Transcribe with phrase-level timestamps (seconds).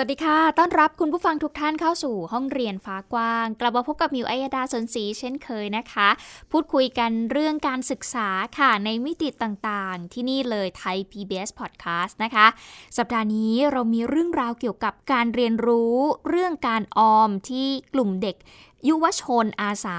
[0.00, 6.08] สวัสดีค่ะ ต้อนรับคุณผู้ฟังทุกท่านเข้าสู่ห้องเรียนฟ้ากว้าง กลับมาพบกับมิวอัยดาสนศรีเช่นเคยนะคะ
[6.52, 12.46] พูดคุยกันเรื่องการศึกษาค่ะในมิติต่างๆ ที่นี่เลยไทย PBS Podcast นะคะ
[12.96, 15.96] สัปดาห์นี้เรามีเรื่องราวเกี่ยวกับการเรียนรู้
[16.28, 18.36] เรื่องการออมที่กลุ่มเด็ก
[18.86, 19.98] ยุวชนอาสา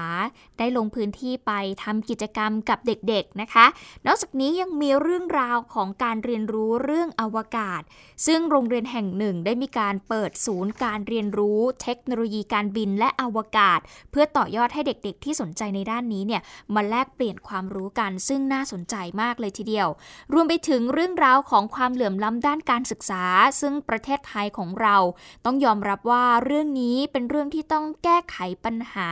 [0.58, 1.52] ได้ลงพื้นที่ไป
[1.82, 3.66] ทำกิจกรรมกับเด็กๆนะคะ
[4.06, 7.82] นอกจากนี้ยังมีเรื่องราวของการเรียนรู้เรื่องอวกาศ
[8.26, 13.80] ซึ่งโรงเรียนแห่งหนึ่งได้มีการเปิดศูนย์การเรียนรู้เทคโนโลยีการบินและอวกาศ
[14.10, 16.42] เพื่อต่อยอดให้เด็กๆ ที่สนใจในด้านนี้เนี่ย
[16.74, 19.88] มาแลกเปลี่ยนความรู้กันซึ่งน่าสนใจมากเลยทีเดียว
[20.32, 23.24] รวมไปถึงเรื่องราวของความเหลื่อมล้ำด้านการศึกษา
[23.60, 24.96] ซึ่งประเทศไทยของเรา
[25.44, 29.08] ต้องยอมรับว่าเรื่องนี้เป็นเรื่องที่ต้องแก้ไขปัญญหา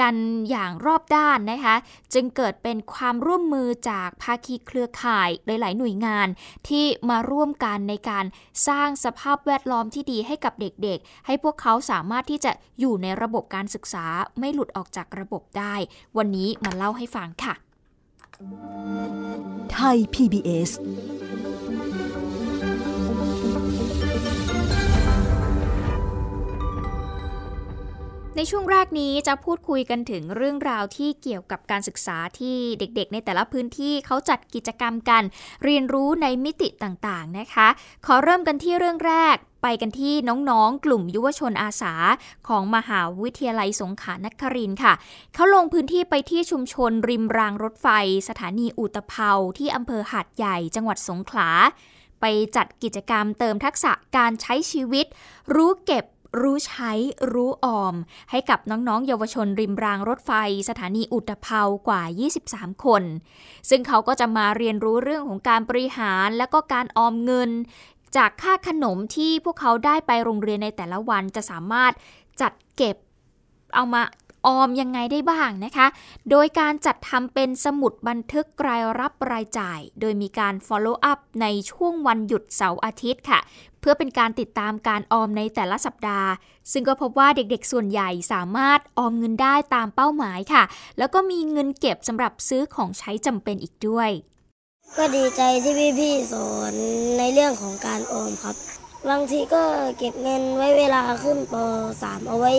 [0.00, 0.14] กัน
[0.50, 1.76] อย่างรอบด้านนะคะ
[2.14, 6.28] จึงเกิดเป็นความร่วมมือจากภาคีเครือข่ายหลาย ๆ หน่วยงาน
[6.68, 8.24] ที่มาร่วมกันในการ
[8.68, 14.06] สร้างสภาพแวดล้อมที่ดีให้กับเด็กๆ ให้พวกเขาสามารถที่จะอยู่ในระบบการศึกษา
[14.38, 15.74] ไม่หลุดออกจากระบบได้
[16.16, 17.54] วันนี้มาเล่าให้ฟังค่ะ
[19.72, 20.70] ไทย PBS
[28.36, 35.22] ในช่วงแรกนี้จะพูดคุยกันถึงเรื่องราวที่เกี่ยวกับการศึกษาที่เด็กๆ ในแต่ละพื้นที่เขาจัดกิจกรรมกัน
[35.64, 37.68] เรียนรู้ในมิติต่างๆนะคะ
[38.06, 41.94] ขอเริ่มกันที่เรื่องแรกไปกันที่น้องๆ กลุ่มยุวชนอาสา
[42.48, 44.94] ของมหาวิทยาลัยสงขลานครินค่ะ
[45.34, 47.88] เขาลงพื้นที่ไปที่ชุมชนริมรางรถไฟ
[48.28, 51.50] สถานีอุตภเปาที่อำเภอหาดใหญ่จังหวัดสงขลา
[52.20, 52.24] ไป
[52.56, 55.06] จัดกิจกรรมเติมทักษะการใช้ชีวิต
[55.54, 56.04] รู้เก็บ
[56.40, 56.92] รู้ใช้
[57.32, 57.94] รู้ออม
[58.30, 60.32] ให้กับน้องๆ เยาวชนริมรางรถไฟ
[60.68, 62.02] สถานีอุตภเปากว่า
[62.42, 63.02] 23 คน
[63.70, 67.50] ซึ่งเขาก็จะมาเรียนรู้เรื่องของการบริหารและก็การออมเงิน
[68.16, 71.92] จากค่าขนมที่พวกเขาได้ไปโรงเรียนในแต่ละวันจะสามารถ
[72.40, 72.96] จัดเก็บ
[73.74, 74.02] เอามา
[74.46, 75.86] ออมยังไงได้บ้างนะคะ
[76.30, 83.40] โดยการจัดทำเป็นสมุดบันทึกรายรับรายจ่าย โดยมีการ follow up ในช่วงวันหยุดเสาร์อาทิตย์ค่ะ
[83.84, 86.28] พื่อเป็นการติดตามการออมในแต่ละสัปดาห์
[86.72, 90.62] ซึ่งก็พบว่าเด็กๆ ส่วนใหญ่สามารถออมเงินได้ตามเป้าหมายค่ะ
[90.98, 94.10] แล้วก็มีเงินเก็บสำหรับซื้อของใช้จำเป็นอีกด้วย
[94.96, 96.74] ก็ดีใจที่พี่ๆสอน
[97.18, 98.56] ในเรื่องของการออมครับ
[99.10, 99.62] บางทีก็
[99.98, 101.54] เก็บเงินไว้เวลาขึ้นป
[101.92, 102.52] .3 เอาไว้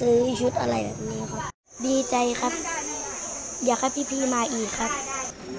[0.00, 1.40] ซื้อชุดอะไรแบบนี้ครับ
[1.86, 2.52] ดีใจครับ
[3.64, 4.90] อยากให้พี่ๆมาอีกครับ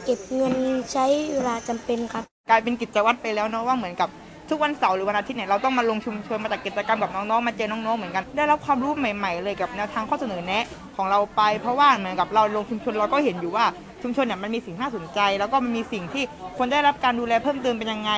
[0.05, 0.53] เก็บเงิน
[0.91, 4.09] ใช้เวลาจำเป็นครับ กลายเป็นกิจวัตรไปแล้วเนาะว่าเหมือนกับ
[4.49, 10.65] ทุกวันเสาร์หรือวันอาทิตย์เนี่ยเราต้องมาลงชุมชนมาจัดกิจกรรมกับน้องๆมาเจอน้องๆเหมือนกัน ได้รับความรู้ใหม่ ๆ เลยกับแนวทางข้อเสนอแนะ
[10.95, 13.65] ของเราไป เพราะว่าเหมือนกับเราลงชุมชนเราก็เห็นอยู่ว่า
[14.03, 16.23] ชุมชนเนี่ยมันมีสิ่งน่าสนใจ แล้วก็มันมีสิ่งที่
[16.57, 18.11] ควรได้รับการดูแลเพิ่มเติมเป็นยังไง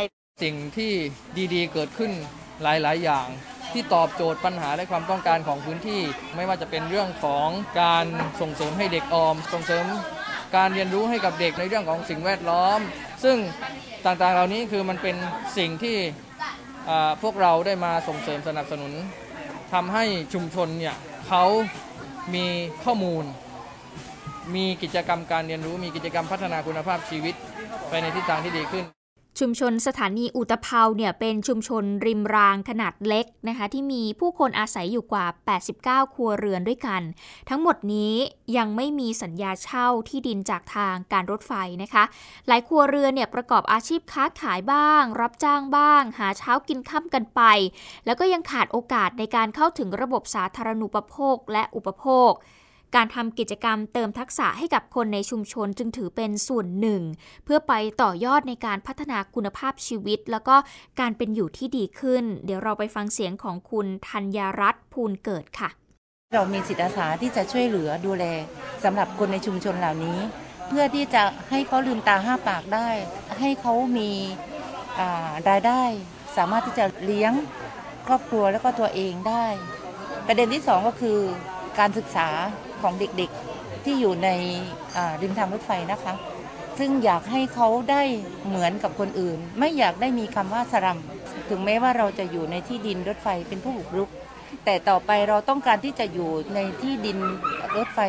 [0.44, 0.91] สิ่งที่
[1.53, 2.12] ดีๆ เกิดขึ้น
[2.62, 3.28] หลายๆ อย่าง
[3.72, 6.02] ที่ตอบโจทย์ปัญหาและความต้องการของพื้นที่
[6.36, 7.47] ไม่ว่าจะเป็นเรื่องของ
[7.81, 8.06] การ
[8.41, 9.86] ส่งเสริมให้เด็กออม ส่งเสริม
[10.56, 12.79] การเรียนรู้ให้กับเด็กในเรื่องของสิ่งแวดล้อม
[13.23, 13.38] ซึ่ง
[14.06, 15.16] ต่างๆเหล่านี้คือมันเป็น
[15.57, 15.97] สิ่งที่
[17.22, 18.91] พวกเราได้มาส่งเสริมสนับสนุน
[19.73, 20.03] ทำให้
[20.34, 20.95] ชุมชนเนี่ย
[21.28, 21.44] เขา
[22.35, 22.45] มี
[22.84, 23.23] ข้อมูล
[24.56, 27.35] มีกิจกรรมการเรียนรู้ มีกิจกรรมพัฒนาคุณภาพชีวิต
[27.90, 28.85] ไปในทิศทางที่ดีขึ้น
[29.40, 35.25] ชุมชนสถานีอุตภเปาเนี่ยเป็นชุมชนริมรางขนาดเล็กนะคะที่มีผู้คนอาศัยอยู่กว่า
[35.69, 37.02] 89 ครัวเรือนด้วยกัน
[37.50, 38.14] ทั้งหมดนี้
[38.58, 41.53] ยังไม่มีสัญญาเช่าที่ดินจากทางการรถไฟ
[41.84, 42.03] นะคะ
[42.47, 47.41] หลายครัวเรือนเนี่ยประกอบอาชีพค้าขายบ้าง รับจ้างบ้าง หาเช้ากินค่ำกันไป
[48.06, 52.32] แล้วก็ยังขาดโอกาสในการเข้าถึงระบบสาธารณูปโภคและอุปโภค
[52.96, 57.02] การทำกิจกรรมเติมทักษะให้กับคนในชุมชนจึงถือเป็นส่วนหนึ่ง
[57.46, 60.55] เพื่อไปต่อยอดในการพัฒนาคุณภาพชีวิต แล้วก็
[60.99, 65.70] การเป็นอยู่ที่ดีขึ้น เดี๋ยวเราไปฟังเสียงของคุณธัญรัตน์ภูลเกิดค่ะ
[66.34, 68.26] เรามีจิตอาสาที่จะช่วยเหลือดูแล
[68.84, 70.20] สำหรับคนในชุมชนเหล่านี้
[70.67, 72.90] เพื่อที่จะให้เขาลืมตาห้าปากได้
[73.40, 75.84] ให้เขามีารายได้
[76.38, 77.34] สามารถที่จะเลี้ยง
[78.08, 79.46] ครอบครัวแล้วก็ตัวเองได้
[80.28, 81.17] ประเด็นที่สองก็คือ
[81.79, 82.29] การศึกษา
[82.81, 84.29] ของเด็กๆที่อยู่ใน
[85.22, 86.13] ริมทางรถไฟนะคะ
[86.79, 88.03] ซึ่งอยากให้เขาได้
[88.47, 90.99] เหมือนกับคนอื่น ไม่อยากได้มีคำว่าสรัม
[91.49, 94.09] ถึงแม้ว่าเราจะอยู่ในที่ดินรถไฟเป็นผู้บุกรุก
[94.66, 97.17] แต่ต่อไปเราต้องการที่จะอยู่ในที่ดิน
[97.78, 97.99] รถไฟ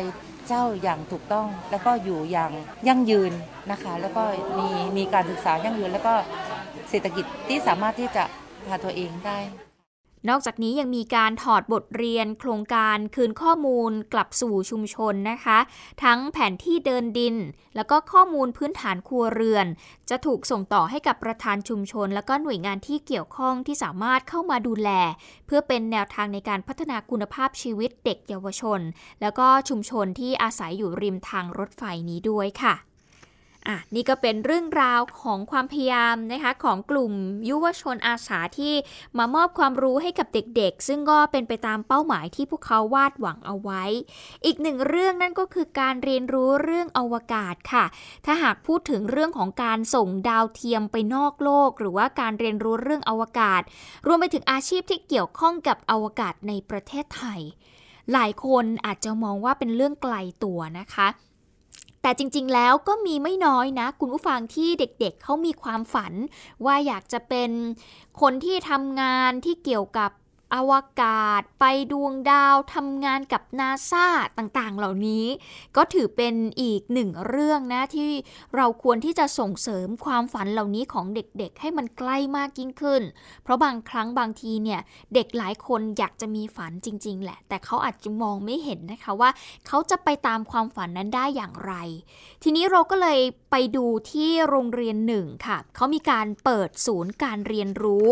[0.47, 2.51] เจ้าอย่างถูกต้อง แล้วก็อยู่อย่าง
[2.87, 3.31] ยั่งยืน
[3.71, 4.23] นะคะ แล้วก็
[4.57, 4.67] มี
[4.97, 6.13] มีการศึกษายั่งยืน แล้วก็
[6.89, 8.23] เศรษฐกิจที่สามารถที่จะ
[8.67, 9.37] พาตัวเองได้
[10.29, 15.59] นอกจากนี้ยังมีการถอดบทเรียนโครงการคืนข้อมูลกลับสู่ชุมชนนะคะ
[16.03, 17.35] ทั้งแผนที่เดินดิน
[17.75, 19.67] แล้วก็ข้อมูลพื้นฐานครัวเรือน
[20.09, 24.89] จะถูกส่งต่อให้กับประธานชุมชน แล้วก็หน่วยงานที่เกี่ยวข้องที่สามารถเข้ามาดูแล
[25.45, 28.79] เพื่อเป็นแนวทางในการพัฒนาคุณภาพชีวิตเด็กเยาวชน
[29.21, 32.75] แล้วก็ชุมชนที่อาศัยอยู่ริมทางรถไฟนี้ด้วยค่ะ
[33.67, 37.13] อะนี่ก็เป็นเรื่องราวของความพยายามนะคะของกลุ่ม
[37.49, 38.73] ยุวชนอาสาที่
[39.17, 43.83] มามอบความรู้ให้กับเด็กๆ ซึ่งก็เป็นไปตามเป้าหมายที่พวกเขาวาดหวังเอาไว้
[44.45, 47.85] อีกหนึ่งเรื่องนั่นก็คือการเรียนรู้เรื่องอวกาศค่ะ
[48.25, 53.61] ถ้าหากพูดถึงเรื่องของการส่งดาวเทียมไปนอกโลก หรือว่าการเรียนรู้เรื่องอวกาศ
[54.07, 57.41] รวมไปถึงอาชีพที่เกี่ยวข้องกับอวกาศในประเทศไทย
[58.13, 61.07] หลายคนอาจจะมองว่าเป็นเรื่องไกลตัวนะคะ
[62.03, 66.13] แต่จริงๆแล้วก็มีไม่น้อยนะ คุณผู้ฟังที่เด็กๆเเขามีความฝัน
[66.65, 67.51] ว่าอยากจะเป็น
[68.21, 70.11] คนที่ทำงานที่เกี่ยวกับ
[70.55, 74.07] อวกาศ ไปดวงดาวทำงานกับนาซา
[74.37, 75.25] ต่างๆ เหล่านี้
[75.75, 78.11] ก็ถือเป็นอีกหนึ่งเรื่องนะที่
[78.55, 83.01] เราควรที่จะส่งเสริมความฝันเหล่านี้ของเด็กๆ ให้มันใกล้มากยิ่งขึ้น
[83.43, 84.81] เพราะบางครั้งบางทีเนี่ย
[85.13, 89.29] เด็กหลายคนอยากจะมีฝันจริง ๆ แหละ แต่เขาอาจจะมองไม่เห็นนะคะว่า
[89.67, 91.73] เขาจะไปตามความฝันนั้นได้อย่างไร
[92.43, 93.19] ทีนี้เราก็เลย
[93.51, 98.09] ไปดูที่โรงเรียนหนึ่งค่ะ เขามีการเปิดศูนย์การเรียนรู้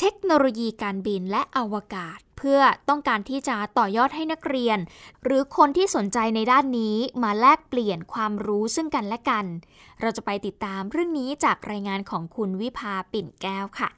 [0.00, 4.78] เทคโนโลยีการบินและอวกาศ เพื่อต้องการที่จะต่อยอดให้นักเรียน
[5.24, 9.46] หรือคนที่สนใจในด้านนี้มาแลกเปลี่ยนความรู้ซึ่งกันและกัน
[10.00, 13.88] เราจะไปติดตามเรื่องนี้จากรายงานของคุณวิภาปิ่นแก้วค่ะ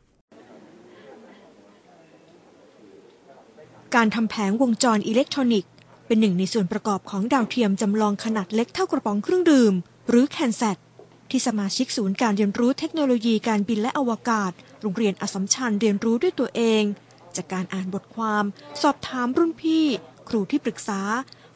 [3.95, 5.73] การทำแผงวงจรอิเล็กทรอนิกส์
[6.06, 9.75] เป็นหนึ่งในส่วนประกอบของดาวเทียมจำลองขนาดเล็กเท่ากระป๋องเครื่องดื่ม
[10.09, 10.79] หรือแคนแซต
[11.30, 16.82] ที่สมาชิกศูนย์การเรียนรู้เทคโนโลยีการบินและอวกาศ โรงเรียนอสมชัญเรียนรู้ด้วยตัวเอง
[17.36, 18.44] จากการอ่านบทความ
[18.82, 19.84] สอบถามรุ่นพี่
[20.28, 21.00] ครูที่ปรึกษา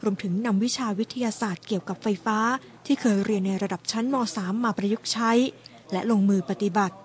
[0.03, 2.37] รวมถึงนำวิชาวิทยาศาสตร์เกี่ยวกับไฟฟ้า
[2.85, 5.31] ที่เคยเรียนในระดับชั้นม .3 มาประยุกต์ใช้
[5.91, 6.95] และลงมือปฏิบัติ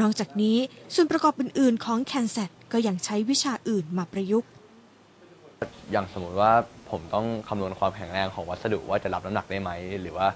[0.00, 0.58] นอกจากนี้
[0.94, 4.48] ส่วนประกอบอื่น ๆ ของแคนแซตก็ยังใช้วิชาอื่นมาประยุกต์
[5.90, 6.52] อย่างสมมติว่า
[6.90, 9.70] ผมต้องคำนวณความแข็งแรงของวัสดุว่าจะรับน้ำหนักได้ไหม
[10.00, 10.28] หรือว่า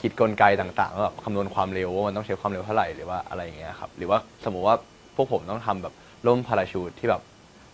[0.00, 4.76] คิดกลไกต่างๆแบบคำนวณความเร็วว่ามันต้องใช้ความเร็วเท่าไหร่หรือว่าอะไรอย่างเงี้ยครับหรือว่าสมมุติว่า
[5.16, 5.94] พวกผมต้องทำแบบ
[6.26, 7.22] ร่มพาราชูทที่แบบ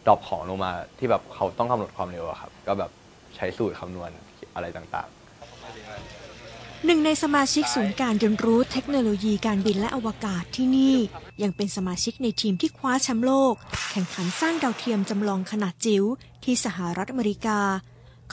[0.06, 2.90] ดรอปของลงมาที่แบบเขาต้องกำหนดความเร็วอะครับก็แบบ
[3.36, 4.10] ใช้สูตรคำนวณ
[4.54, 10.96] อะไรต่างๆ หนึ่งในสมาชิกศูนย์การเรียนรู้เทคโนโลยีการบินและอวกาศที่นี่
[11.42, 13.54] ยังเป็นสมาชิกในทีมที่คว้าแชมป์โลก
[13.90, 16.04] แข่งขันสร้างดาวเทียมจำลองขนาดจิ๋ว
[16.44, 17.58] ที่สหรัฐอเมริกา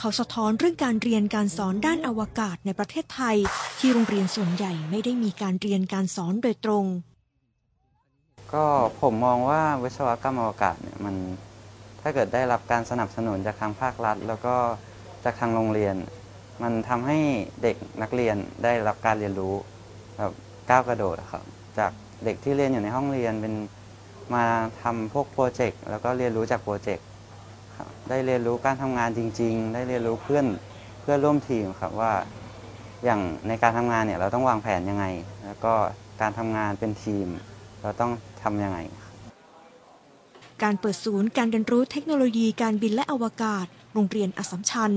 [0.04, 3.36] เขาสะท้อนเรื่องการเรียนการสอนด้านอวกาศในประเทศไทย
[3.78, 6.84] ที่โรงเรียนส่วนใหญ่ไม่ได้มีการเรียนการสอนโดยตรง
[8.52, 8.64] ก็
[9.00, 11.14] ผมมองว่าวิศวกรรมอวกาศเนี่ยมัน
[12.00, 14.54] ถ้าเกิดได้รับการสนับสนุนจากทางภาครัฐ แล้วก็
[15.24, 15.94] จากทางโรงเรียน
[16.62, 17.18] มันทำให้
[17.62, 19.54] เด็กนักเรียนได้รับการเรียนรู้
[20.18, 20.32] แบบ
[20.70, 21.42] ก้าวกระโดดครับ
[21.78, 21.92] จาก
[22.24, 23.54] เด็กที่เรียนอยู่ในห้องเรียนเป็น
[24.34, 24.44] มา
[24.82, 27.06] ทำพวกโปรเจกต์แล้วก็เรียนรู้จากโปรเจกต์
[28.12, 30.46] ได้เรียนรู้การทำงานจริง ๆ ได้เรียนรู้เพื่อน
[31.00, 32.12] เพื่อนร่วมทีมครับว่า
[33.04, 35.06] อย่างในการทำงานเนี่ยเราต้องวางแผนยังไง
[35.44, 35.74] แล้วก็
[36.20, 37.26] การทำงานเป็นทีม
[37.82, 38.78] เราต้องทำยังไง
[40.62, 44.92] การเปิดศูนย์การเรียนรู้เทคโนโลยีการบินและอวกาศ โรงเรียนอัสสัมชัญ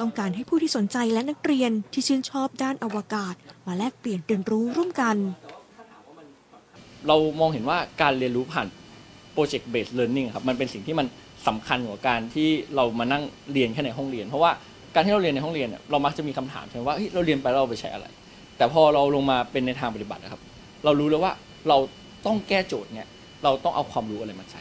[0.00, 3.34] ต้องการให้ผู้ที่สนใจและนักเรียนที่ชื่นชอบด้านอวกาศ
[3.66, 5.16] มาแลกเปลี่ยนเรียนรู้ร่วมกัน
[7.06, 8.66] เรามองเห็นว่าการเรียนรู้ผ่าน
[9.32, 11.06] project-based learning ครับมันเป็นสิ่งที่มัน
[11.48, 13.22] สำคัญกว่าการที่เรามานั่ง
[13.52, 14.50] เรียนแค่ในห้องเรียน เพราะว่า
[14.94, 18.06] การที่เราเรียนในห้องเรียนเนี่ยเรามักจะมีคำถามใช่ไหมว่าเราเรียนไปเราไปใช้อะไร
[18.56, 20.40] แต่พอเราลงมาเป็นในทางปฏิบัตินะครับ
[20.84, 21.32] เรารู้แล้วว่า
[21.68, 21.78] เรา
[22.26, 23.06] ต้องแก้โจทย์เนี่ย
[23.44, 24.60] เราต้องเอาความรู้อะไรมาใช้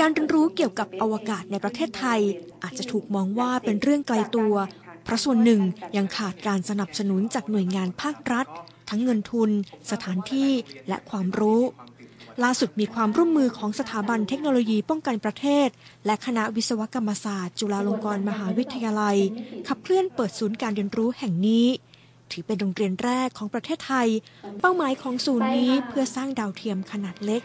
[0.00, 2.20] การเรียนรู้เกี่ยวกับอวกาศในประเทศไทย
[2.62, 4.54] อาจจะถูกมองว่าเป็นเรื่องไกลตัว
[5.04, 5.60] เพราะส่วนหนึ่ง
[5.96, 8.46] ยังขาดการสนับสนุนจากหน่วยงานภาครัฐ
[8.90, 9.50] ทั้งเงินทุน
[9.90, 10.50] สถานที่
[10.88, 11.60] และความรู้
[12.42, 15.68] ล่าสุดมีความร่วมมือของสถาบันเทคโนโลยีป้องกันประเทศ
[16.06, 19.16] และคณะวิศวกรรมศาสตร์ จุฬาลงกรณ์มหาวิทยาลัย
[19.68, 21.66] ขับเคลื่อนเปิดศูนย์การเรียนรู้แห่งนี้
[22.30, 24.08] ถือเป็นโรงเรียนแรกของประเทศไทย
[24.60, 27.42] เป้าหมายของศูนย์นี้เพื่อสร้างดาวเทียมขนาดเล็ก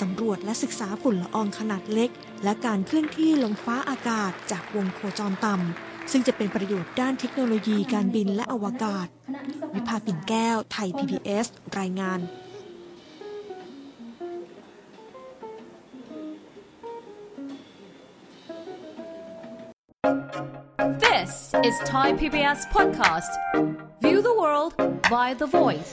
[0.00, 2.10] สำรวจและศึกษาฝุ่นละอองขนาดเล็ก
[2.44, 9.06] และการเคลื่อนที่ลงฟ้าอากาศจากวงโคจรต่ำ ซึ่งจะเป็นประโยชน์ด้านเทคโนโลยีการบินและอวกาศ
[9.74, 11.46] วิภาปิ่นแก้ว ไทย PBS
[11.78, 12.20] รายงาน
[21.68, 23.32] is Thai PBS podcast.
[24.00, 24.72] View the world
[25.10, 25.92] via the voice.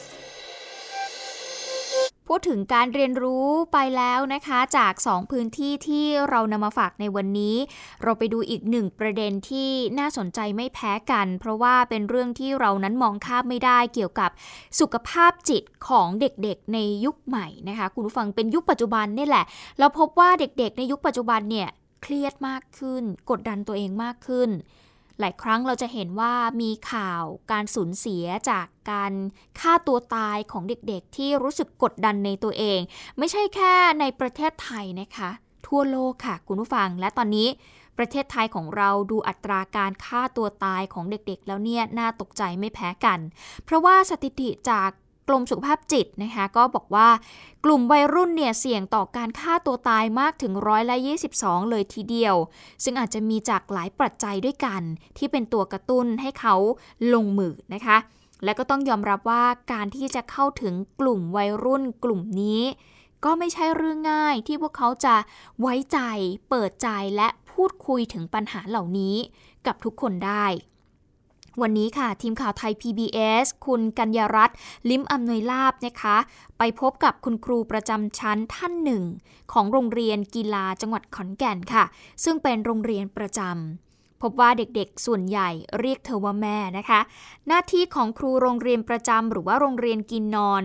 [2.27, 7.55] พูดถึงการเรียนรู้ไปแล้วนะคะจาก 2 พื้นที่ที่เรานำมาฝากในวันนี้
[8.03, 9.69] เราไปดูอีกหนึ่งประเด็นที่
[10.00, 14.29] น่าสนใจไม่แพ้กัน เพราะว่าเป็นเรื่องที่เรานั้นมองข้ามไม่ได้เกี่ยวกับ
[14.79, 19.45] สุขภาพจิตของเด็กๆในยุคใหม่นะคะคุณผู้ฟังเป็นยุคปัจจุบันนี่แหละ
[19.79, 21.69] เราพบว่าเด็กๆในยุคปัจจุบันเนี่ย
[22.03, 24.51] เครียดมากขึ้น กดดันตัวเองมากขึ้น
[25.19, 29.13] หลายครั้งเราจะเห็นว่ามีข่าวการสูญเสียจากการ
[29.59, 32.79] ฆ่าตัวตายของเด็กๆ ที่รู้สึกกดดันในตัวเอง
[33.17, 35.29] ไม่ใช่แค่ในประเทศไทยนะคะ
[35.67, 37.47] ทั่วโลกค่ะคุณผู้ฟัง และตอนนี้
[37.97, 43.19] ประเทศไทยของเราดูอัตราการฆ่าตัวตายของเด็กๆ แล้วเนี่ยน่าตกใจไม่แพ้กัน
[43.65, 44.91] เพราะว่าสถิติจาก
[45.27, 47.10] กรมสุขภาพจิตนะคะก็บอกว่า
[47.65, 50.98] กลุ่มวัยรุ่นเนี่ยเสี่ยงต่อการฆ่าตัวตายมากถึงร้อยละ
[51.34, 52.36] 22 เลยทีเดียว
[52.84, 54.81] ซึ่งอาจจะมีจากหลายปัจจัยด้วยกัน
[55.17, 56.55] ที่เป็นตัวกระตุ้นให้เขา
[57.13, 57.98] ลงมือนะคะ
[58.43, 59.43] และก็ต้องยอมรับว่า
[59.74, 62.62] การที่จะเข้าถึงกลุ่มวัยรุ่นกลุ่มนี้
[63.25, 65.15] ก็ไม่ใช่เรื่องง่ายที่พวกเขาจะ
[65.62, 66.00] ไว้ใจ
[66.50, 69.15] เปิดใจและพูดคุยถึงปัญหาเหล่านี้
[69.65, 70.46] กับทุกคนได้
[71.62, 74.56] วันนี้ค่ะ ทีมข่าวไทย PBS คุณกัญญารัตน์
[74.90, 76.18] ลิ้มอำนวยลาบนะคะ
[76.58, 79.04] ไปพบกับคุณครูประจำชั้นท่านหนึ่ง
[79.54, 81.84] ของโรงเรียนกีฬาจังหวัดขอนแก่นค่ะ
[82.24, 85.50] ซึ่งเป็นโรงเรียนประจำพบว่าเด็กๆ ส่วนใหญ่
[85.80, 87.00] เรียกเธอว่าแม่นะคะ
[87.48, 90.64] หน้าที่ของครูโรงเรียนประจำหรือว่าโรงเรียนกินนอน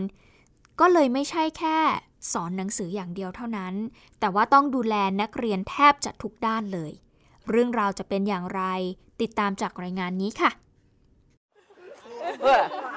[0.81, 1.79] ก็เลยไม่ใช่แค่
[2.33, 3.75] สอนหนังสืออย่างเดียวเท่านั้น
[4.21, 6.93] แต่ว่าต้องดูแลนักเรียนแทบจะทุกด้านเลย
[7.51, 8.63] เรื่องราวจะเป็นอย่างไร
[9.21, 10.53] ติดตามจากรายงานนี้ค่ะ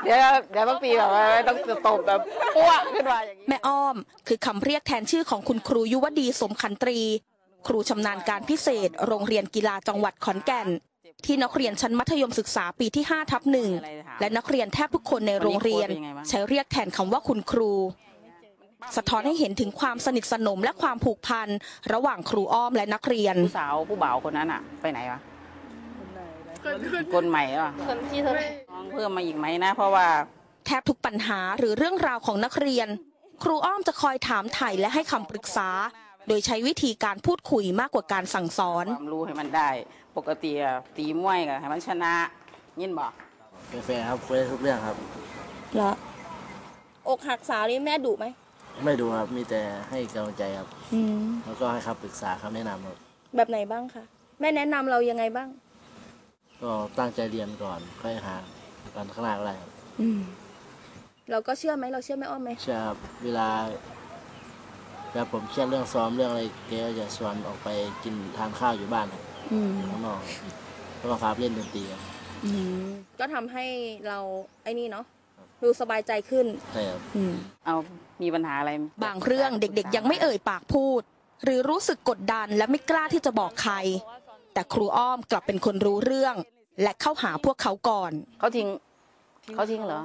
[0.03, 0.17] เดี๋ยว
[0.51, 2.19] เดี๋ยวบางปีแบบว่าต้องตบแบบ
[2.55, 3.95] ปั้วขึ้นมาอย่างนี้แม่อ้อม
[4.27, 6.99] คือคำเรียกแทนชื่อของคุณครูยุวดีสมขันตรี
[7.67, 10.67] ครูชำนาญการพิเศษ โรงเรียนกีฬาจังหวัดขอนแก่น
[11.25, 13.69] ที่นักเรียนชั้นมัธยมศึกษาปีที่5ทับหนึ่ง
[14.19, 15.89] และนักเรียนแทบทุกคนในโรงเรียน
[16.29, 17.71] ใช้เรียกแทนคำว่าคุณครู
[18.97, 21.47] สะท้อนให้เห็นถึงความสนิทสนมและความผูกพัน
[21.93, 25.19] ระหว่างครูอ้อมและนักเรียน ผู้สาวผู้บ่าวคนนั้นอะไปไหนวะ
[27.13, 30.07] คนใหม่เหรอคนที่เท่าไหร่น้องเพิ่มมาอีกไหมนะ เพราะว่า
[30.65, 32.87] แทบทุกปัญหาหรือเรื่องราวของนักเรียน
[33.43, 35.69] ครูอ้อมจะคอยถามไถ่และให้คำปรึกษา
[36.27, 39.69] โดยใช้วิธีการพูดคุยมากกว่าการสั่งสอน ความรู้ให้มันได้
[40.17, 42.13] ปกติอะตีมวยกับให้มันชนะ
[42.81, 43.11] ยินบอก
[43.69, 44.95] เป็นแฟนครับคุยได้ทุกเรื่องครับ
[45.75, 45.91] เหรอ
[47.07, 48.25] อกหักสาวนี่แม่ดุไหม
[48.83, 52.97] ไม่ดูครับ มีแต่ให้กำลังใจครับอืมแล้วก็ให้คำปรึกษาคำแนะนำครับ
[53.35, 54.03] แบบไหนบ้างคะ
[54.39, 55.47] แม่แนะนำเรายังไงบ้าง
[56.63, 58.35] ก็ตั้งใจเรียนก่อนค่อยหา
[58.95, 59.71] กันข้างหน้าก็ได้ครับ
[60.01, 60.21] อืม
[61.31, 63.49] เราก็เชื่อไหมเราเชื่อแม่อ้อมไหมเชื่อครับเวลา
[65.09, 67.69] เวลาผมเครียดเรื่องซ้อมเรื่องอะไรแกก็จะชวนออกไป
[68.03, 70.53] กินทานข้าวอยู่บ้านครับอืมข้างนอกครับ
[70.97, 72.01] แล้วก็พาไปเล่นดนตรีครับ
[72.45, 72.85] อืม
[73.19, 73.65] ก็ทำให้
[74.07, 74.19] เรา
[74.63, 75.05] ไอ้นี่เนาะ
[75.63, 77.33] ดูสบายใจขึ้น ใช่ครับ อืม
[77.65, 77.75] เอา
[78.21, 78.71] มีปัญหาอะไร
[79.05, 81.01] บางเรื่องเด็กๆ ยังไม่เอ่ยปากพูด
[81.43, 83.75] หรือรู้สึกกดดันและไม่กล้าที่จะบอกใคร
[84.55, 86.35] แต่ครูอ้อมกลับเป็นคนรู้เรื่อง
[86.81, 88.67] และเข้าหาพวกเขาก่อน เขาทิ้ง
[89.55, 90.01] เขาทิ้งเหรอ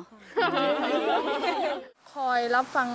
[2.13, 2.89] คอยรับฟัง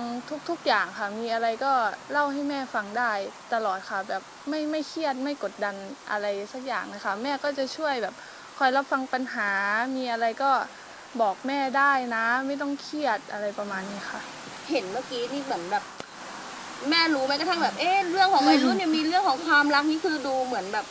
[0.48, 1.72] ทุกๆอย่างค่ะ มีอะไรก็
[2.12, 3.12] เล่าให้แม่ฟังได้
[3.54, 5.74] ตลอดค่ะ แบบไม่ไม่เครียดไม่กดดัน
[6.10, 8.14] อะไรสักอย่างนะคะ แม่ก็จะช่วยแบบ
[8.58, 9.50] คอยรับฟังปัญหา
[9.96, 10.50] มีอะไรก็
[11.20, 14.20] บอกแม่ได้นะ ไม่ต้องเครียดอะไรประมาณนี้ค่ะ
[14.70, 15.84] เห็นเมื่อกี้นี่เหมือนแบบ
[16.90, 20.86] แม่รู้ไหมกระทั่งแบบ เอ๊ะเรื่องของวัยรุ่นเนี่ยมีเรื่องของความรักนี่คือดูเหมือนแบบ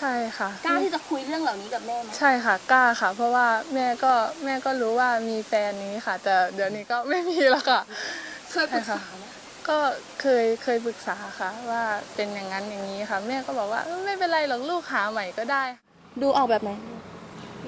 [0.00, 4.12] ใช่ค่ะ กล้าที่จะคุยเรื่องเหล่านี้กับแม่ไหมใช่ค่ะกล้าค่ะ เพราะว่าแม่ก็
[4.44, 7.80] แม่ก็รู้ว่ามีแฟนนี้ค่ะ แต่เดี๋ยวนี้ก็ไม่มีแล้วค่ะ
[8.52, 9.30] เคยปรึกษาใช่ค่ะ
[9.68, 9.78] ก็
[10.20, 11.82] เคยเคยปรึกษาค่ะ ว่า
[12.14, 15.62] เป็นอย่างนั้นอย่างนี้ค่ะ แม่ก็บอกว่าเออไม่เป็นไรหรอกลูกหาใหม่ก็ได้
[16.22, 16.70] ดูออกแบบไหน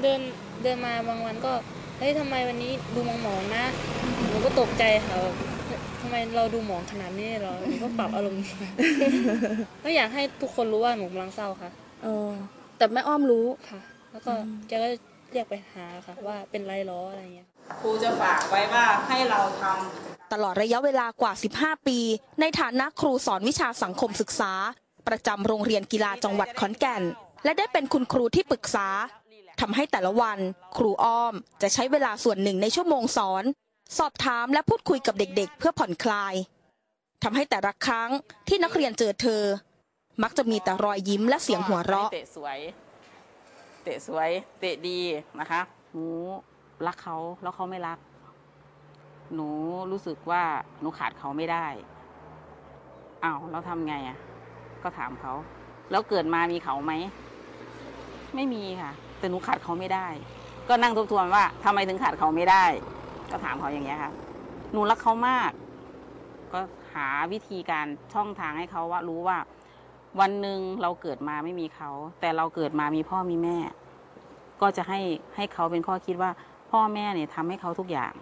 [0.02, 0.20] เดิน
[0.62, 1.52] เดินมาบางวันก็
[1.98, 3.64] เฮ้ยทำไมวันนี้ดูมองหมองๆนะ
[4.28, 5.34] หนูก็ตกใจค่ะแบบ
[6.00, 8.42] ทำไมเราดูหมองขนาดนี้เหรอหนูก็ปรับอารมณ์
[9.84, 11.70] ก็อยากให้ทุกคนรู้ว่าหนูกำลังเศร้าค่ะ
[12.02, 12.30] เออ
[12.78, 13.80] แต่แม่อ้อมรู้ ค่ะ
[14.12, 14.32] แล้วก็
[14.68, 14.88] แกก็
[15.32, 17.48] เรียกไปหาค่ะ ว่าเป็นไรล้ออะไรเงี้ย
[17.80, 21.98] ครูจะฝากไว้ว่าให้เราทำ ตลอดระยะเวลากว่า 15 ปี
[22.40, 24.52] ในฐานะครูสอนวิชาสังคมศึกษา
[25.08, 27.02] ประจำโรงเรียนกีฬาจังหวัดขอนแก่น
[27.44, 28.88] และได้เป็นคุณครูที่ปรึกษา
[29.60, 30.38] ทำให้แต่ละวัน
[30.76, 33.44] ครูอ้อมจะใช้เวลาส่วนหนึ่งในชั่วโมงสอน
[33.98, 36.34] สอบถามและพูดคุยกับเด็กๆ เพื่อผ่อนคลาย
[37.22, 38.10] ทำให้แต่ละครั้ง
[38.48, 39.42] ที่นักเรียนเจอเธอ
[40.22, 42.58] มักจะมีแต่รอยยิ้มและเสียงหัวเราะ เตะสวย
[43.84, 44.98] เตะสวย เตะดี
[45.40, 45.60] นะคะ
[45.92, 46.06] หนู
[46.86, 47.98] รักเขาแล้วเขาไม่รัก
[49.34, 49.48] หนู
[49.90, 50.42] รู้สึกว่า
[50.80, 51.66] หนูขาดเขาไม่ได้
[53.24, 54.18] อ้าวเราทำไงอะ
[54.82, 55.32] ก็ถามเขา
[55.90, 56.92] แล้วเกิดมามีเขาไหม
[58.34, 60.06] ไม่มีค่ะ แต่หนูขาดเขาไม่ได้
[60.68, 62.64] ก็นั่งทบทวนว่าทำไมถึงขาดเขาไม่ได้
[63.30, 64.12] ก็ถามเขาอย่างเงี้ยค่ะ
[64.72, 65.50] หนูรักเขามาก
[66.52, 66.60] ก็
[66.94, 69.38] หาวิธีการช่องทางให้เขาว่ารู้ว่า
[70.20, 71.90] วันหนึ่งเราเกิดมาไม่มีเขา
[72.20, 73.56] แต่เราเกิดมามีพ่อมีแม่
[74.60, 75.00] ก็จะให้
[75.36, 76.30] ให้เขาเป็นข้อคิดว่า
[76.70, 78.12] พ่อแม่เนี่ยทำให้เขาทุกอย่าง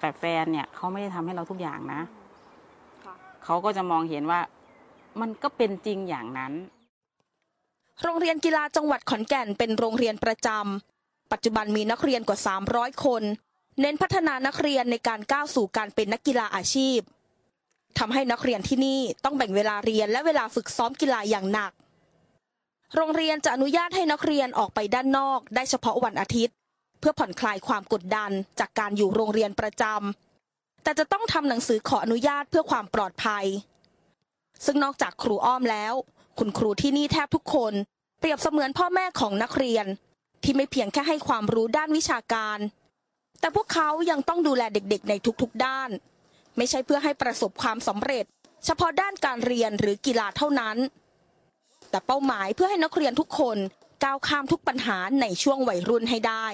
[0.00, 2.00] แต่แฟนเนี่ยเขาไม่ได้ทำให้เราทุกอย่างนะ
[3.44, 4.40] เขาก็จะมองเห็นว่า
[5.20, 6.52] มันก็เป็นจริงอย่างนั้น
[8.02, 12.38] โรงเรียนกีฬาจังหวัดขอนแก่นเป็นโรงเรียนประจำปัจจุบันมีนักเรียนกว่า
[12.72, 13.22] 300 คน
[13.80, 16.98] เน้นพัฒนานักเรียนในการก้าวสู่การเป็นนักกีฬาอาชีพ
[17.98, 21.72] ทำให้นักเรียนที่นี่ต้องแบ่งเวลาเรียนและเวลาฝึกซ้อมกีฬาอย่างหนัก
[22.96, 26.54] โรงเรียนจะอนุญาตให้นักเรียนออกไปด้านนอก ได้เฉพาะวันอาทิตย์
[27.00, 33.44] เพื่อผ่อนคลายความกดดันจากการอยู่โรงเรียนประจำแต่จะต้องทำหนังสือขออนุญาตเพื่อความปลอดภัย
[34.64, 35.94] ซึ่งนอกจากครูอ้อมแล้ว
[36.38, 37.72] คุณครูที่นี่แทบทุกคน
[38.18, 39.86] เปรียบเสมือนพ่อแม่ของนักเรียน
[40.42, 42.58] ที่ไม่เพียงแค่ให้ความรู้ด้านวิชาการ
[43.40, 45.90] แต่พวกเขายังต้องดูแลเด็กๆ ในทุกๆด้าน
[46.56, 48.24] ไม่ใช่เพื่อให้ประสบความสำเร็จ
[48.64, 50.76] เฉพาะด้านการเรียนหรือกีฬาเท่านั้น
[51.90, 53.56] แต่เป้าหมายเพื่อให้นักเรียนทุกคน
[54.04, 56.46] ก้าวข้ามทุกปัญหาในช่วงวัยรุ่นให้ได้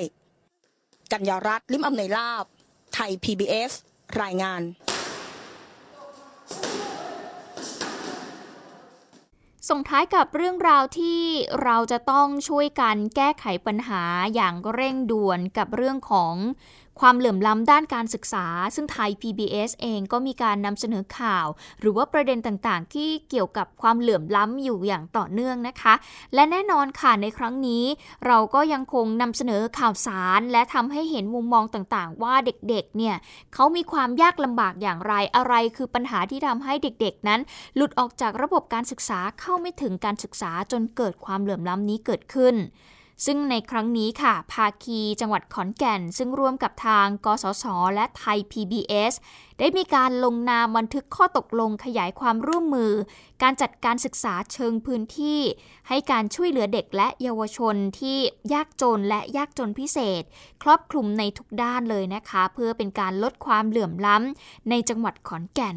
[1.13, 2.45] กัญญารัตน์ลิมอำนวยลาบ
[2.95, 3.73] ไทย PBS
[4.23, 4.63] รายงาน
[9.69, 11.23] ส่งท้ายกับเรื่องราวที่
[11.65, 14.03] เราจะต้องช่วยกันแก้ไขปัญหา
[14.35, 16.35] อย่างเร่งด่วนกับเรื่องของ
[17.01, 21.47] ความเหลื่อมล้ำด้านการศึกษา ซึ่งไทย PBS เองก็มีการนำเสนอข่าว
[21.81, 25.95] หรือว่าประเด็นต่างๆ ที่เกี่ยวกับความเหลื่อมล้ำอยู่อย่างต่อเนื่องนะคะ
[26.35, 27.85] และแน่นอนค่ะในครั้งนี้
[28.27, 33.17] เราก็ยังคงนำเสนอข่าวสาร และทำให้เห็นมุมมองต่างๆ ว่าเด็กๆ เนี่ย
[33.55, 37.41] เขามีความยากลำบากอย่างไรอะไร คือปัญหาที่ทำให้เด็กๆ นั้น
[37.77, 42.57] หลุดออกจากระบบการศึกษาเข้าไม่ถึงการศึกษาจนเกิดความเหลื่อมล้ำนี้เกิดขึ้น
[43.27, 49.13] ซึ่งในครั้งนี้ค่ะ ภาคีจังหวัดขอนแก่น ซึ่งร่วมกับทาง กสศและไทย PBS
[49.59, 52.93] ได้มีการลงนามบันทึกข้อตกลงขยายความร่วมมือ
[53.43, 55.41] การจัดการศึกษาเชิงพื้นที่
[55.89, 58.19] ให้การช่วยเหลือเด็กและเยาวชนที่
[58.53, 60.23] ยากจนและยากจนพิเศษ
[60.63, 65.77] ครอบคลุมในทุกด้านเลยนะคะ เพื่อเป็นการลดความเหลื่อมล้ำในจังหวัดขอนแก่น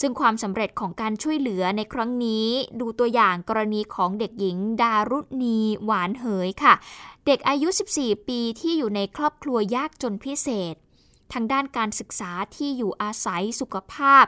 [0.00, 2.46] ซึ่งความสำเร็จของการช่วยเหลือในครั้งนี้
[2.80, 6.74] ดูตัวอย่างกรณีของเด็กหญิงดารุณีหวานเหยค่ะ
[7.26, 10.74] เด็กอายุ 14 ปีที่อยู่ในครอบครัวยากจนพิเศษ
[11.32, 14.24] ทางด้านการศึกษาที่อยู่อาศัยสุขภาพ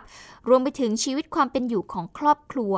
[0.49, 2.75] รวมไปถึงชีวิตความเป็นอยู่ของครอบครัว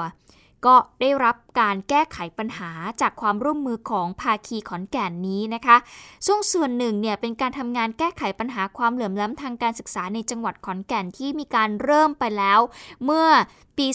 [0.66, 2.70] ก็ได้รับการแก้ไขปัญหา
[3.00, 5.76] จากความร่วมมือของภาคีขอนแก่นนี้นะคะ
[6.26, 12.60] ซึ่งส่วนหนึ่งเนี่ยเป็นการทำงานแก้ไขปัญหาความเหลื่อมล้ำทางการศึกษาในจังหวัดขอนแก่นที่มีการเริ่มไปแล้ว
[13.04, 13.28] เมื่อ
[13.78, 13.86] ปี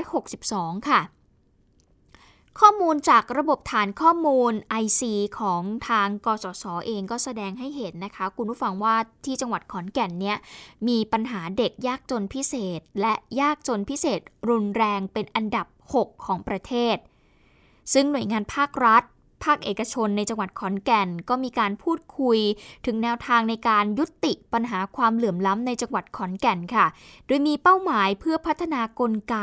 [0.00, 1.02] 2562 ค่ะ
[2.62, 5.02] ข้อมูลจากระบบฐานข้อมูล IC
[5.38, 10.36] ของทางกสศเองก็แสดงให้เห็นนะคะ คุณผู้ฟังว่าที่จังหวัดขอนแก่นเนี่ย
[10.88, 16.96] มีปัญหาเด็กยากจนพิเศษ และยากจนพิเศษรุนแรงเป็นอันดับ 6 ของประเทศ
[17.92, 19.04] ซึ่งหน่วยงานภาครัฐ
[19.46, 22.38] ภาคเอกชนในจังหวัดขอนแก่น ก็มีการพูดคุย
[22.86, 26.86] ถึงแนวทางในการยุติปัญหาความเหลื่อมล้ำในจังหวัดขอนแก่นค่ะ
[27.26, 29.36] โดยมีเป้าหมายเพื่อพัฒนากลไก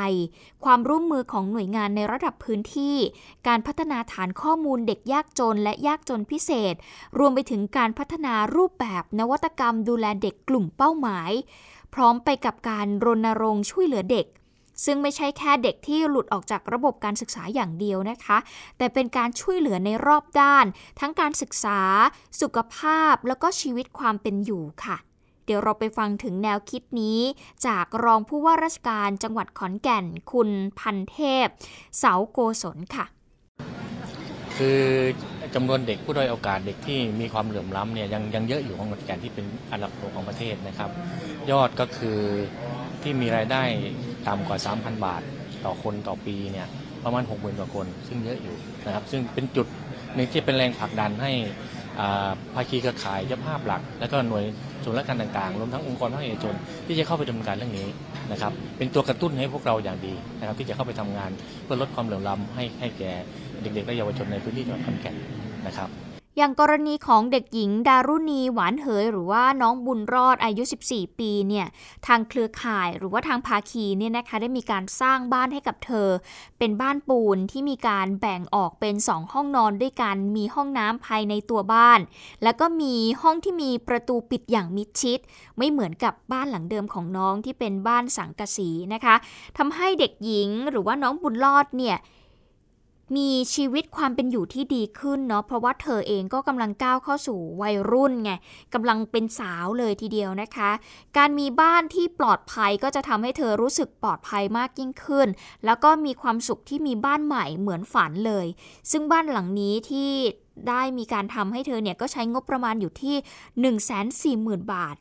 [0.66, 2.98] ความร่วมมือของหน่วยงานในระดับพื้นที่
[3.48, 6.76] การพัฒนาฐานข้อมูลเด็กยากจนและยากจนพิเศษ
[7.20, 11.32] รวมไปถึงการพัฒนารูปแบบนวัตกรรมดูแลเด็กกลุ่มเป้าหมาย
[11.94, 14.26] พร้อมไปกับการรณรงค์ช่วยเหลือเด็ก
[14.86, 18.38] ซึ่งไม่ใช่แค่เด็กที่หลุดออกจากระบบการศึกษาอย่างเดียวนะคะ
[18.78, 20.66] แต่เป็นการช่วยเหลือในรอบด้าน
[21.00, 21.80] ทั้งการศึกษา
[22.42, 24.98] สุขภาพ แล้วก็ชีวิตความเป็นอยู่ค่ะ
[25.46, 27.20] เดี๋ยวเราไปฟังถึงแนวคิดนี้
[27.68, 31.48] จากรองผู้ว่าราชการจังหวัดขอนแก่น คุณพันเทพ
[31.98, 33.06] เสาโกศลค่ะ
[34.58, 34.82] คือ
[35.56, 40.90] จำนวนเด็กผู้ด้อยโอกาสเด็กที่มีความเหลื่อมล้ำเนี่ยยังยังเยอะอยู่ของขอนแก่นที่เป็นอันดับโของประเทศนะครับ
[41.52, 42.20] ยอดก็คือ
[43.02, 43.64] ที่มีรายได้
[44.28, 45.22] ต่ำกว่า 3,000 บาท
[45.66, 46.68] ต่อคนต่อปีเนี่ย
[47.04, 49.68] ประมาณ 60,000กว่าคน ซึ่งเยอะอยู่นะครับซึ่งเป็นจุด
[50.16, 51.32] หนึ่งที่เป็นแรงผลักดันให้
[52.54, 54.44] ภาคีเครือข่ายเจ้าภาพหลัก และก็หน่วย
[54.84, 57.88] ส่วนราชการต่างๆ รวมทั้งองค์กรภาคเอกชนที่จะเข้าไปดำเนินการเรื่องนี้
[58.32, 61.32] นะครับเป็นตัวกระตุ้นให้พวกเราอย่างดีนะครับที่จะเข้าไปทำงาน
[61.64, 63.12] เพื่อลดความเหลื่อมล้ำให้ให้แก่
[63.62, 65.16] เด็กๆและเยาวชนในพื้นที่จังหวัดขอนแก่น
[65.68, 65.90] นะครับ
[66.38, 71.68] อย่างกรณีของเด็กหญิงดารุณีหวานเหย หรือว่าน้องบุญรอดอายุ 14 ปีเนี่ย
[72.08, 76.10] ทางเครือข่ายหรือว่าทางภาคีเนี่ยนะคะได้มีการสร้างบ้านให้กับเธอ
[76.60, 82.00] เป็นบ้านปูนที่มีการแบ่งออกเป็น 2 ห้องนอนด้วยกันมีห้องน้ำภายในตัวบ้าน
[82.44, 85.20] แล้วก็มีห้องที่มีประตูปิดอย่างมิดชิด
[85.58, 89.16] ไม่เหมือนกับบ้านหลังเดิมของน้องที่เป็นบ้านสังกะสีนะคะ
[89.58, 91.98] ทำให้เด็กหญิงหรือว่าน้องบุญรอดเนี่ย
[93.16, 98.32] มีชีวิตความเป็นอยู่ที่ดีขึ้นเนาะเพราะว่าเธอเองก็กำลังก้าวเข้าสู่วัยรุ่นไง
[98.74, 100.72] กำลังเป็นสาวเลยทีเดียวนะคะ
[101.18, 105.28] การมีบ้านที่ปลอดภัยก็จะทำให้เธอรู้สึกปลอดภัยมากยิ่งขึ้น
[105.66, 108.48] แล้วก็มีความสุขที่มีบ้านใหม่เหมือนฝันเลย
[108.92, 110.12] ซึ่งบ้านหลังนี้ที่
[110.70, 114.96] ได้มีการทำให้เธอเนี่ยก็ใช้งบประมาณอยู่ที่ 140,000 บาท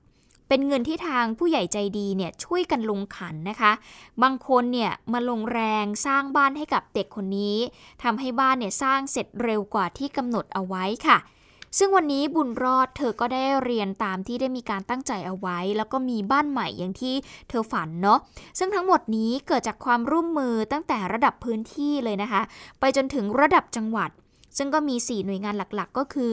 [0.54, 3.72] เป็นเงินที่ทางผู้ใหญ่ใจดีเนี่ยช่วยกันลงขันนะคะ
[4.22, 7.56] บางคนเนี่ยมาลงแรงสร้างบ้านให้กับเด็กคนนี้
[8.02, 11.18] ทำให้บ้านเนี่ยสร้างเสร็จเร็วกว่าที่กำหนดเอาไว้ค่ะ
[11.78, 17.14] ซึ่งวันนี้บุญรอดเธอก็ได้เรียนตามที่ได้มีการตั้งใจเอาไว้ แล้วก็มีบ้านใหม่อย่างที่
[17.48, 18.18] เธอฝันเนาะ
[18.58, 22.42] ซึ่งทั้งหมดนี้เกิดจากความร่วมมือตั้งแต่ระดับพื้นที่เลยนะคะ
[22.80, 24.10] ไปจนถึงระดับจังหวัด
[24.58, 26.32] ซึ่งก็มี 4 หน่วยงานหลักๆ ก็คือ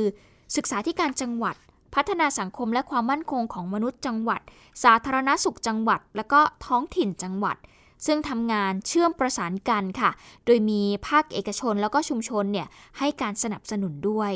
[0.55, 1.55] ศึกษาธิการจังหวัด
[1.95, 4.41] พัฒนาสังคมและความมั่นคงของมนุษย์จังหวัด
[4.84, 7.58] สาธารณสุขจังหวัด และก็ท้องถิ่นจังหวัด
[8.06, 10.12] ซึ่งทำงานเชื่อมประสานกันค่ะ
[10.45, 12.67] โดยมีภาคเอกชนแล้วก็ชุมชนเนี่ย
[12.99, 14.34] ให้การสนับสนุนด้วย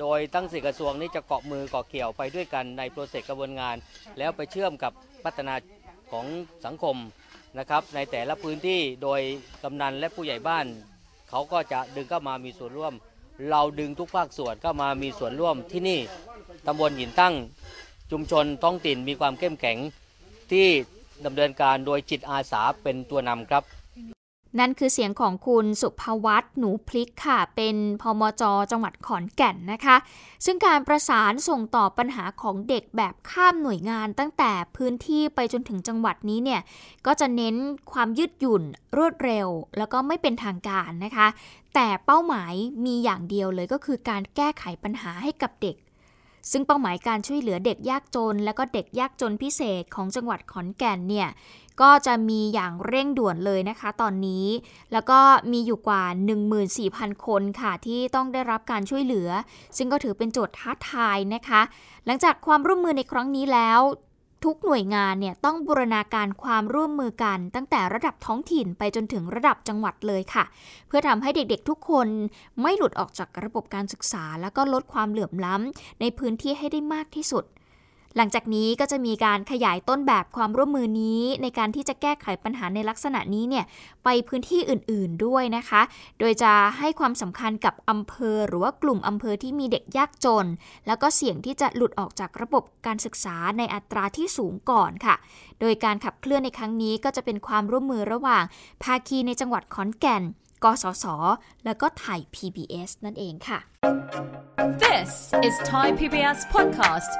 [0.00, 3.76] โดยทั้งสี่กระทรวงนี้จะเกาะมือเกาะเกี่ยวไปด้วยกันในโปรเซสกระบวนงาน
[4.18, 4.92] แล้วไปเชื่อมกับ
[5.24, 5.54] พัฒนา
[6.12, 6.26] ของ
[6.64, 6.96] สังคม
[7.58, 9.20] นะครับในแต่ละพื้นที่โดย
[9.62, 10.66] กำนันและผู้ใหญ่บ้าน
[11.30, 12.94] เขาก็จะดึงเข้ามามีส่วนร่วม
[13.50, 16.00] เราดึงทุกภาคส่วนเข้ามามีส่วนร่วมที่นี่
[16.66, 17.34] ตำบลหินตั้ง
[18.10, 19.78] ชุมชนท้องถิ่นมีความเข้มแข็ง
[20.50, 20.66] ที่
[21.24, 23.64] ดำเนินการโดยจิตอาสาเป็นตัวนำครับ
[24.58, 29.96] นั่นคือเสียงของคุณสุภวัตหนูพลิกค่ะ เป็นพมจ จังหวัดขอนแก่นนะคะ
[30.44, 36.60] ซึ่งการประสานส่งต่อปัญหาของเด็กแบบข้ามหน่วยงานตั้งแต่พื้นที่ไปจนถึงจังหวัดนี้เนี่ย
[37.06, 37.56] ก็จะเน้น
[37.92, 38.62] ความยืดหยุ่น
[38.96, 41.26] รวดเร็ว แล้วก็ไม่เป็นทางการนะคะ
[41.74, 45.76] แต่เป้าหมายมีอย่างเดียวเลยก็คือการแก้ไขปัญหาให้กับเด็ก
[46.50, 51.28] ซึ่งเป้าหมายการช่วยเหลือเด็กยากจน และก็เด็กยากจนพิเศษของจังหวัดขอนแก่นเนี่ย
[51.82, 54.46] ก็จะมีอย่างเร่งด่วนเลยนะคะตอนนี้
[54.92, 55.18] แล้วก็
[55.52, 56.04] มีอยู่กว่า
[56.64, 59.28] 14,000 คนค่ะที่ต้องได้รับการช่วยเหลือ
[59.76, 61.60] ซึ่งก็ถือเป็นโจทย์ท้าทายนะคะ
[62.06, 63.80] หลังจากความร่วมมือในครั้งนี้แล้ว
[64.44, 70.44] ทุกหน่วยงานเนี่ยต้องบูรณาการความร่วมมือกันตั้งแต่ระดับท้องถิ่นไปจนถึงระดับจังหวัดเลยค่ะ
[70.86, 72.08] เพื่อทำให้เด็กๆทุกคน
[72.62, 77.44] ไม่หลุดออกจากระบบการศึกษา แล้วก็ลดความเหลื่อมล้ำในพื้นที่ให้ได้มากที่สุด
[78.16, 83.64] หลังจากนี้ก็จะมีการขยายต้นแบบความร่วมมือนี้ ในการที่จะแก้ไขปัญหาในลักษณะนี้เนี่ย
[84.04, 85.82] ไปพื้นที่อื่นๆด้วยนะคะ
[86.18, 90.46] โดยจะให้ความสำคัญกับอำเภอ หรือว่ากลุ่มอำเภอที่มีเด็กยากจน
[90.86, 95.14] แล้วก็เสี่ยงที่จะหลุดออกจากระบบการศึกษาในอัตราที่สูงก่อนค่ะ
[95.60, 98.44] โดยการขับเคลื่อนในครั้งนี้ก็จะเป็นความร่วมมือระหว่าง
[98.82, 100.22] ภาคีในจังหวัดขอนแก่น
[100.64, 101.04] กสศ
[101.64, 103.58] แล้วก็ไทย PBS นั่นเองค่ะ
[104.84, 105.10] This
[105.46, 107.10] is Thai PBS Podcast.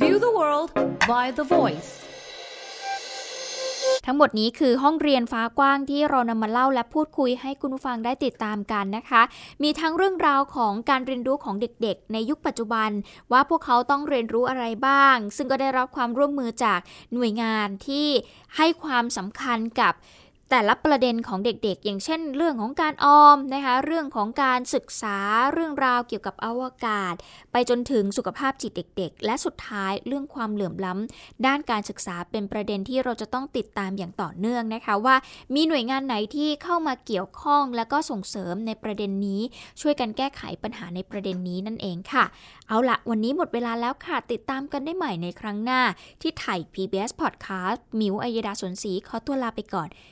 [0.00, 0.70] View the world
[1.08, 1.90] via the voice.
[4.06, 9.22] ทั้งหมดนี้คือห้องเรียนฟ้ากว้างที่เรานำมาเล่าและพูดคุยให้คุณผู้ฟังได้ติดตามกันนะคะ
[9.62, 12.90] มีทั้งเรื่องราวของการเรียนรู้ของเด็กๆ ในยุคปัจจุบัน
[13.32, 16.80] ว่าพวกเขาต้องเรียนรู้อะไรบ้าง ซึ่งก็ได้รับความร่วมมือจาก
[17.14, 18.08] หน่วยงานที่
[18.56, 19.92] ให้ความสำคัญกับ
[20.50, 25.18] แต่ละประเด็นของเด็กๆ อย่างเช่น เรื่องของการออมนะคะเรื่องของการศึกษา
[25.52, 27.14] เรื่องราวเกี่ยวกับอวกาศ
[27.52, 35.16] ไปจนถึงสุขภาพจิตเด็ก ๆ และสุดท้ายเรื่องความเหลื่อมล้ำด้านการศึกษาเป็นประเด็นที่เราจะต้องติดตามอย่างต่อเนื่องนะคะว่า
[35.54, 39.40] มีหน่วยงานไหนที่เข้ามาเกี่ยวข้องและก็ส่งเสริมในประเด็นนี้
[39.80, 42.24] ช่วยกันแก้ไขปัญหาในประเด็นนี้นั่นเองค่ะ
[42.68, 45.80] เอาละวันนี้หมดเวลาแล้วค่ะติดตามกันได้ใหม่ในครั้งหน้า
[46.20, 49.90] ที่ไทย PBS Podcast มิวอัยดาสนศรีขอตัวลาไปก่อน